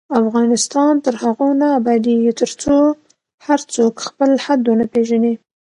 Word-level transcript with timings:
افغانستان 0.23 0.93
تر 1.05 1.13
هغو 1.23 1.47
نه 1.61 1.67
ابادیږي، 1.79 2.31
ترڅو 2.39 2.77
هر 3.45 3.59
څوک 3.73 3.93
خپل 4.07 4.29
حد 4.45 4.61
ونه 4.67 4.85
پیژني. 4.93 5.33